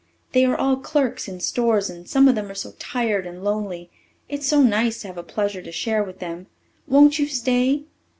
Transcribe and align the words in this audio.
They 0.31 0.45
are 0.45 0.57
all 0.57 0.77
clerks 0.77 1.27
in 1.27 1.41
stores 1.41 1.87
and 1.87 2.09
some 2.09 2.27
of 2.27 2.33
them 2.33 2.49
are 2.49 2.55
so 2.55 2.73
tired 2.79 3.27
and 3.27 3.43
lonely. 3.43 3.91
It's 4.27 4.47
so 4.47 4.63
nice 4.63 5.01
to 5.01 5.07
have 5.09 5.17
a 5.19 5.21
pleasure 5.21 5.61
to 5.61 5.71
share 5.71 6.03
with 6.03 6.17
them. 6.17 6.47
Won't 6.87 7.19
you 7.19 7.27
stay?" 7.27 7.83